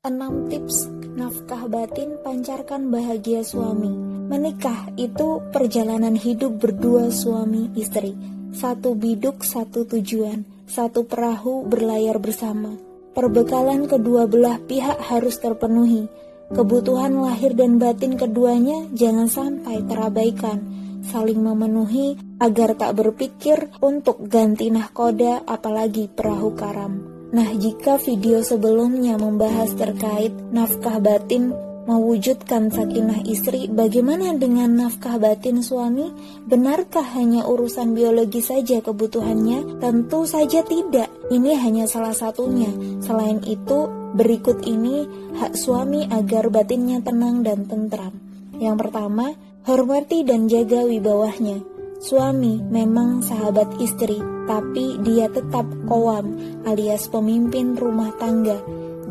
[0.00, 3.92] 6 tips nafkah batin pancarkan bahagia suami.
[4.32, 8.16] Menikah itu perjalanan hidup berdua suami istri.
[8.48, 10.48] Satu biduk, satu tujuan.
[10.64, 12.80] Satu perahu berlayar bersama.
[13.12, 16.08] Perbekalan kedua belah pihak harus terpenuhi.
[16.48, 20.64] Kebutuhan lahir dan batin keduanya jangan sampai terabaikan.
[21.12, 27.19] Saling memenuhi agar tak berpikir untuk ganti nahkoda apalagi perahu karam.
[27.30, 31.54] Nah, jika video sebelumnya membahas terkait nafkah batin
[31.86, 36.10] mewujudkan sakinah istri, bagaimana dengan nafkah batin suami?
[36.42, 39.78] Benarkah hanya urusan biologi saja kebutuhannya?
[39.78, 41.06] Tentu saja tidak.
[41.30, 42.74] Ini hanya salah satunya.
[42.98, 43.86] Selain itu,
[44.18, 45.06] berikut ini
[45.38, 48.10] hak suami agar batinnya tenang dan tentram.
[48.58, 49.38] Yang pertama,
[49.70, 51.69] hormati dan jaga wibawahnya.
[52.00, 54.16] Suami memang sahabat istri,
[54.48, 56.32] tapi dia tetap kowam
[56.64, 58.56] alias pemimpin rumah tangga.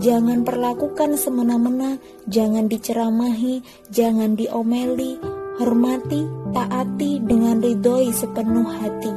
[0.02, 3.62] Jangan perlakukan semena-mena, jangan diceramahi,
[3.94, 5.22] jangan diomeli,
[5.62, 9.14] hormati, taati dengan ridhoi sepenuh hati.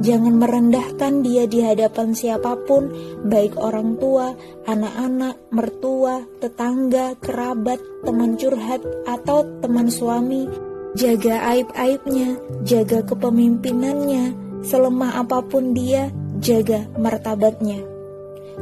[0.00, 2.96] Jangan merendahkan dia di hadapan siapa pun,
[3.28, 4.32] baik orang tua,
[4.64, 7.76] anak-anak, mertua, tetangga, kerabat,
[8.08, 12.36] teman curhat, atau teman suami, Jaga aib-aibnya,
[12.68, 17.80] jaga kepemimpinannya, selemah apa pun dia, jaga martabatnya.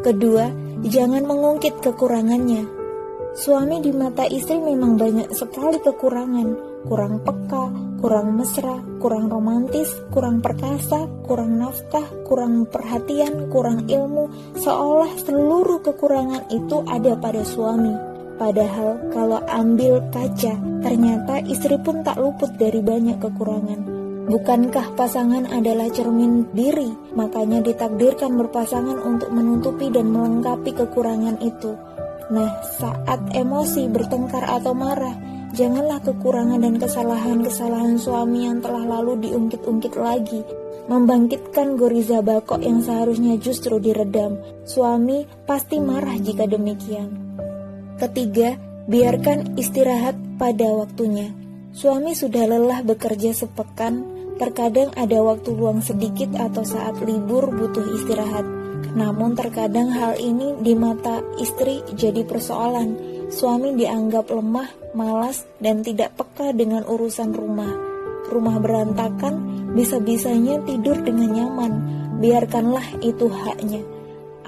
[0.07, 0.47] Kedua,
[0.87, 2.71] jangan mengungkit kekurangannya.
[3.35, 6.49] Suami di mata istri memang banyak sekali kekurangan,
[6.87, 7.65] kurang peka,
[7.99, 16.47] kurang mesra, kurang romantis, kurang perkasa, kurang nafkah, kurang perhatian, kurang ilmu, seolah seluruh kekurangan
[16.51, 18.10] itu ada pada suami.
[18.41, 23.85] Padahal kalau ambil kaca, ternyata istri pun tak luput dari banyak kekurangan.
[24.33, 31.77] Bukankah pasangan adalah cermin diri, makanya ditakdirkan berpasangan untuk menutupi dan melengkapi kekurangan itu.
[32.33, 32.49] Nah,
[32.81, 35.13] saat emosi, bertengkar atau marah,
[35.53, 40.41] janganlah kekurangan dan kesalahan-kesalahan suami yang telah lalu diungkit-ungkit lagi,
[40.89, 44.41] membangkitkan goriza bakok yang seharusnya justru diredam.
[44.65, 47.30] Suami pasti marah jika demikian.
[48.01, 48.57] Ketiga,
[48.89, 51.37] biarkan istirahat pada waktunya.
[51.77, 54.09] Suami sudah lelah bekerja sepekan,
[54.41, 58.49] terkadang ada waktu luang sedikit atau saat libur butuh istirahat.
[58.97, 62.97] Namun terkadang hal ini di mata istri jadi persoalan.
[63.29, 67.69] Suami dianggap lemah, malas, dan tidak peka dengan urusan rumah.
[68.33, 69.35] Rumah berantakan,
[69.77, 71.73] bisa-bisanya tidur dengan nyaman.
[72.17, 73.85] Biarkanlah itu haknya.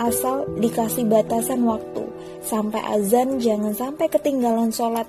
[0.00, 2.11] Asal dikasih batasan waktu
[2.42, 5.06] Sampai azan jangan sampai ketinggalan sholat.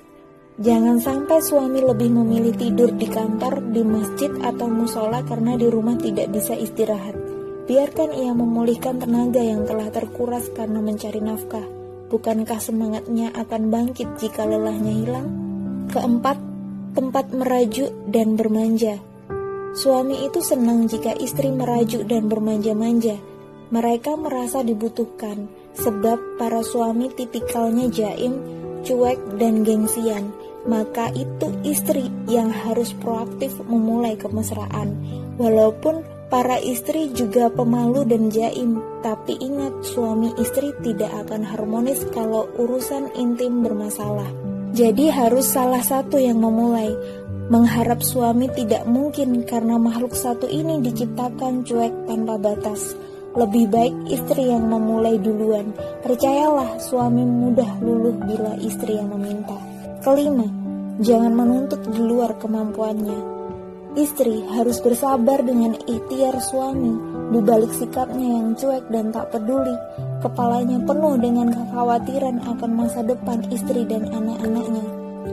[0.61, 5.97] Jangan sampai suami lebih memilih tidur di kantor, di masjid, atau musola karena di rumah
[5.97, 7.17] tidak bisa istirahat.
[7.66, 11.66] Biarkan ia memulihkan tenaga yang telah terkuras karena mencari nafkah.
[12.13, 15.27] Bukankah semangatnya akan bangkit jika lelahnya hilang?
[15.89, 16.38] Keempat,
[16.93, 19.01] tempat merajuk dan bermanja.
[19.73, 23.17] Suami itu senang jika istri merajuk dan bermanja-manja.
[23.73, 28.38] Mereka merasa dibutuhkan, Sebab para suami tipikalnya jaim,
[28.85, 30.29] cuek, dan gengsian.
[30.63, 34.95] Maka itu istri yang harus proaktif memulai kemesraan.
[35.35, 42.47] Walaupun para istri juga pemalu dan jaim, tapi ingat suami istri tidak akan harmonis kalau
[42.55, 44.29] urusan intim bermasalah.
[44.73, 46.95] Jadi harus salah satu yang memulai.
[47.51, 52.95] Mengharap suami tidak mungkin karena makhluk satu ini diciptakan cuek tanpa batas.
[53.33, 55.73] Lebih baik istri yang memulai duluan.
[56.05, 59.57] Percayalah, suami mudah luluh bila istri yang meminta.
[60.05, 60.45] Kelima,
[61.01, 63.33] jangan menuntut di luar kemampuannya.
[63.97, 66.93] Istri harus bersabar dengan ikhtiar suami
[67.33, 69.73] di balik sikapnya yang cuek dan tak peduli.
[70.22, 74.85] Kepalanya penuh dengan kekhawatiran akan masa depan istri dan anak-anaknya.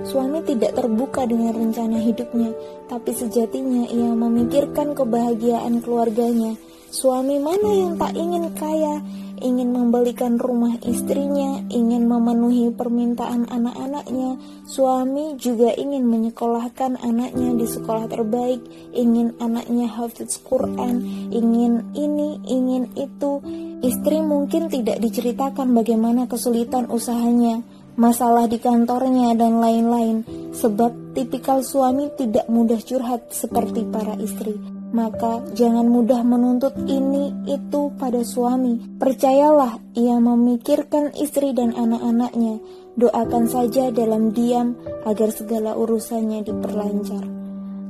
[0.09, 2.49] Suami tidak terbuka dengan rencana hidupnya,
[2.89, 6.57] tapi sejatinya ia memikirkan kebahagiaan keluarganya
[6.91, 8.99] Suami mana yang tak ingin kaya,
[9.39, 14.35] ingin membelikan rumah istrinya, ingin memenuhi permintaan anak-anaknya.
[14.67, 18.59] Suami juga ingin menyekolahkan anaknya di sekolah terbaik,
[18.91, 23.39] ingin anaknya hafiz Quran, ingin ini, ingin itu.
[23.87, 27.63] Istri mungkin tidak diceritakan bagaimana kesulitan usahanya,
[27.95, 30.27] masalah di kantornya, dan lain-lain,
[30.59, 37.95] sebab tipikal suami tidak mudah curhat seperti para istri maka jangan mudah menuntut ini itu
[37.95, 38.79] pada suami.
[38.99, 42.59] Percayalah, ia memikirkan istri dan anak-anaknya.
[42.99, 44.75] Doakan saja dalam diam
[45.07, 47.25] agar segala urusannya diperlancar.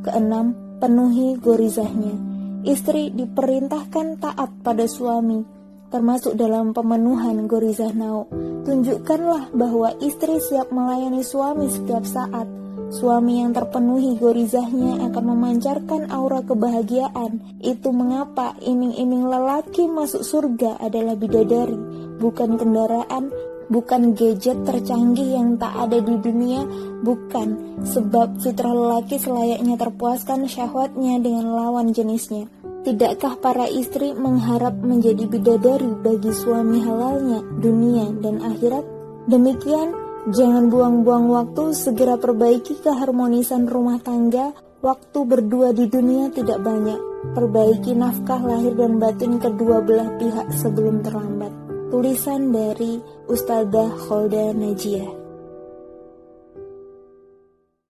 [0.05, 2.15] Keenam, penuhi gorizahnya.
[2.69, 5.61] Istri diperintahkan taat pada suami.
[5.91, 8.31] termasuk dalam pemenuhan Gorizah Nau.
[8.63, 12.60] Tunjukkanlah bahwa istri siap melayani suami setiap saat.
[12.91, 17.63] Suami yang terpenuhi gorizahnya akan memancarkan aura kebahagiaan.
[17.63, 21.79] Itu mengapa iming-iming lelaki masuk surga adalah bidadari,
[22.19, 23.31] bukan kendaraan,
[23.71, 26.67] bukan gadget tercanggih yang tak ada di dunia,
[27.07, 32.51] bukan sebab fitrah lelaki selayaknya terpuaskan syahwatnya dengan lawan jenisnya.
[32.81, 38.83] Tidakkah para istri mengharap menjadi bidadari bagi suami halalnya, dunia dan akhirat?
[39.29, 39.95] Demikian,
[40.29, 44.53] jangan buang-buang waktu, segera perbaiki keharmonisan rumah tangga.
[44.81, 47.01] Waktu berdua di dunia tidak banyak.
[47.37, 51.53] Perbaiki nafkah lahir dan batin kedua belah pihak sebelum terlambat.
[51.93, 52.97] Tulisan dari
[53.29, 55.20] Ustazah Kholda Najiyah